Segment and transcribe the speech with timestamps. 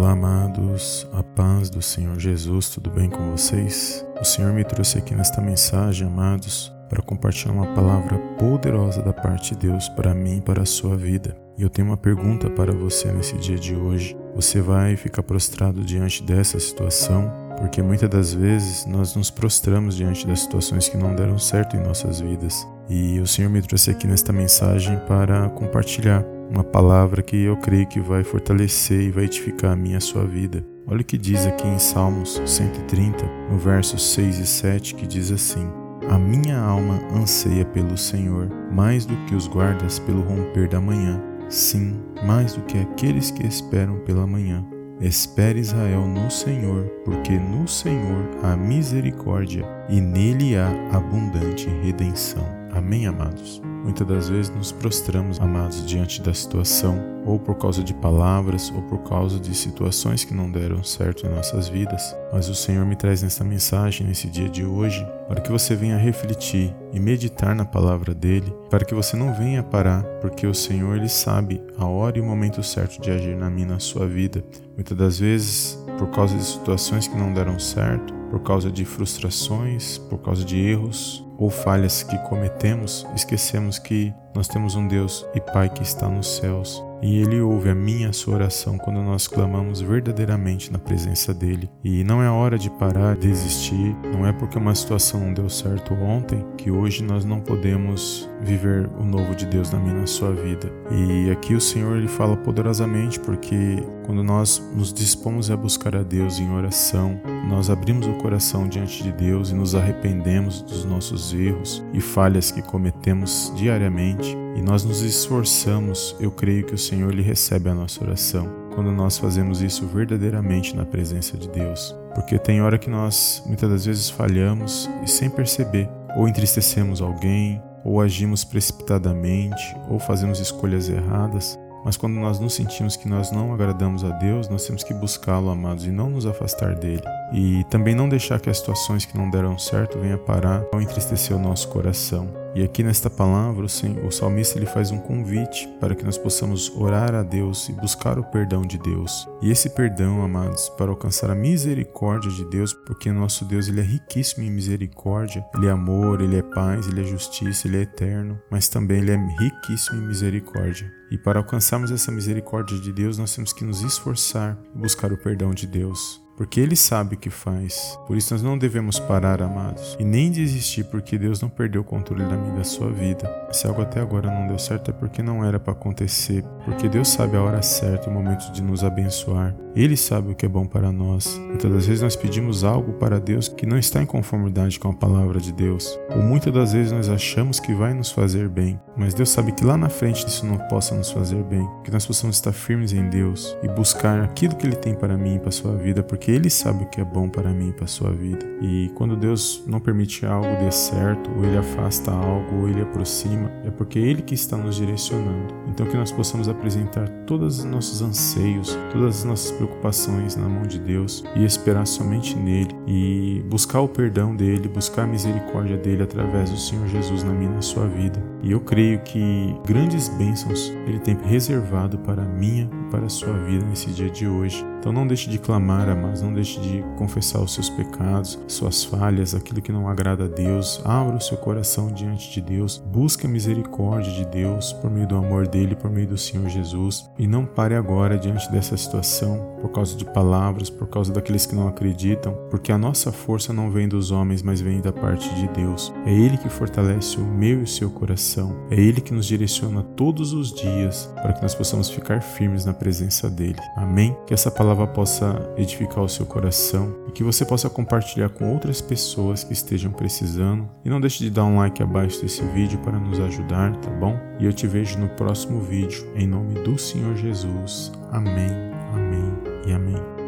[0.00, 4.02] Olá, amados, a paz do Senhor Jesus, tudo bem com vocês?
[4.18, 9.54] O Senhor me trouxe aqui nesta mensagem, amados, para compartilhar uma palavra poderosa da parte
[9.54, 11.36] de Deus para mim e para a sua vida.
[11.58, 14.16] E eu tenho uma pergunta para você nesse dia de hoje.
[14.34, 17.30] Você vai ficar prostrado diante dessa situação?
[17.58, 21.82] Porque muitas das vezes nós nos prostramos diante das situações que não deram certo em
[21.82, 22.66] nossas vidas.
[22.88, 27.86] E o Senhor me trouxe aqui nesta mensagem para compartilhar uma palavra que eu creio
[27.86, 30.66] que vai fortalecer e vai edificar a minha a sua vida.
[30.86, 35.30] Olha o que diz aqui em Salmos 130, no versos 6 e 7, que diz
[35.30, 35.68] assim:
[36.08, 41.22] A minha alma anseia pelo Senhor, mais do que os guardas pelo romper da manhã.
[41.48, 44.64] Sim, mais do que aqueles que esperam pela manhã.
[45.00, 52.59] Espere Israel no Senhor, porque no Senhor há misericórdia e nele há abundante redenção.
[52.72, 53.60] Amém, amados?
[53.82, 58.82] Muitas das vezes nos prostramos, amados, diante da situação, ou por causa de palavras, ou
[58.82, 62.14] por causa de situações que não deram certo em nossas vidas.
[62.32, 65.96] Mas o Senhor me traz nessa mensagem, nesse dia de hoje, para que você venha
[65.96, 70.96] refletir e meditar na palavra dele, para que você não venha parar, porque o Senhor
[70.96, 74.44] ele sabe a hora e o momento certo de agir na minha na sua vida.
[74.74, 79.98] Muitas das vezes, por causa de situações que não deram certo, por causa de frustrações,
[79.98, 85.40] por causa de erros, ou falhas que cometemos, esquecemos que nós temos um Deus e
[85.40, 89.26] Pai que está nos céus e Ele ouve a minha a sua oração quando nós
[89.26, 91.70] clamamos verdadeiramente na presença dEle.
[91.82, 95.48] E não é hora de parar, de desistir, não é porque uma situação não deu
[95.48, 100.06] certo ontem que hoje nós não podemos viver o novo de Deus na minha na
[100.06, 100.70] sua vida.
[100.90, 106.02] E aqui o Senhor ele fala poderosamente porque quando nós nos dispomos a buscar a
[106.02, 111.32] Deus em oração, nós abrimos o coração diante de Deus e nos arrependemos dos nossos
[111.32, 114.19] erros e falhas que cometemos diariamente
[114.56, 118.92] e nós nos esforçamos, eu creio que o Senhor lhe recebe a nossa oração quando
[118.92, 121.94] nós fazemos isso verdadeiramente na presença de Deus.
[122.14, 127.62] Porque tem hora que nós muitas das vezes falhamos e sem perceber, ou entristecemos alguém,
[127.84, 133.52] ou agimos precipitadamente, ou fazemos escolhas erradas, mas quando nós nos sentimos que nós não
[133.54, 137.02] agradamos a Deus, nós temos que buscá-lo, amados, e não nos afastar dele.
[137.32, 141.34] E também não deixar que as situações que não deram certo venham parar ou entristecer
[141.34, 142.39] o nosso coração.
[142.54, 147.14] E aqui nesta palavra, o salmista ele faz um convite para que nós possamos orar
[147.14, 149.28] a Deus e buscar o perdão de Deus.
[149.40, 153.84] E esse perdão, amados, para alcançar a misericórdia de Deus, porque nosso Deus ele é
[153.84, 158.40] riquíssimo em misericórdia, ele é amor, ele é paz, ele é justiça, ele é eterno,
[158.50, 160.90] mas também ele é riquíssimo em misericórdia.
[161.10, 165.18] E para alcançarmos essa misericórdia de Deus, nós temos que nos esforçar e buscar o
[165.18, 167.98] perdão de Deus porque Ele sabe o que faz.
[168.06, 171.84] Por isso nós não devemos parar, amados, e nem desistir, porque Deus não perdeu o
[171.84, 173.30] controle da minha da sua vida.
[173.52, 177.08] Se algo até agora não deu certo é porque não era para acontecer, porque Deus
[177.08, 179.54] sabe a hora certa e o momento de nos abençoar.
[179.76, 181.36] Ele sabe o que é bom para nós.
[181.36, 184.94] Muitas das vezes nós pedimos algo para Deus que não está em conformidade com a
[184.94, 189.12] palavra de Deus, ou muitas das vezes nós achamos que vai nos fazer bem, mas
[189.12, 192.36] Deus sabe que lá na frente isso não possa nos fazer bem, que nós possamos
[192.36, 195.52] estar firmes em Deus e buscar aquilo que Ele tem para mim e para a
[195.52, 198.12] sua vida, porque Ele sabe o que é bom para mim e para a sua
[198.12, 198.46] vida.
[198.62, 203.50] E quando Deus não permite algo dê certo, ou Ele afasta algo, ou Ele aproxima,
[203.64, 205.52] é porque Ele que está nos direcionando.
[205.68, 210.62] Então que nós possamos apresentar todos os nossos anseios, todas as nossas preocupações na mão
[210.62, 216.02] de Deus e esperar somente nele e buscar o perdão dele, buscar a misericórdia dele
[216.02, 218.22] através do Senhor Jesus na minha e na sua vida.
[218.42, 223.08] E eu creio que grandes bênçãos Ele tem reservado para a minha e para a
[223.08, 224.64] sua vida nesse dia de hoje.
[224.78, 229.34] Então não deixe de clamar, amados, não deixe de confessar os seus pecados, suas falhas,
[229.34, 230.80] aquilo que não agrada a Deus.
[230.84, 235.16] Abra o seu coração diante de Deus, busque a misericórdia de Deus por meio do
[235.16, 237.08] amor dele, por meio do Senhor Jesus.
[237.18, 241.54] E não pare agora diante dessa situação por causa de palavras, por causa daqueles que
[241.54, 245.48] não acreditam, porque a nossa força não vem dos homens, mas vem da parte de
[245.48, 245.92] Deus.
[246.06, 248.56] É Ele que fortalece o meu e o seu coração.
[248.70, 252.72] É Ele que nos direciona todos os dias para que nós possamos ficar firmes na
[252.72, 253.60] presença dele.
[253.76, 254.16] Amém?
[254.26, 258.80] Que essa palavra possa edificar o seu coração e que você possa compartilhar com outras
[258.80, 260.68] pessoas que estejam precisando.
[260.84, 264.18] E não deixe de dar um like abaixo desse vídeo para nos ajudar, tá bom?
[264.38, 267.92] E eu te vejo no próximo vídeo, em nome do Senhor Jesus.
[268.10, 268.50] Amém,
[268.92, 269.32] amém
[269.66, 270.19] e amém.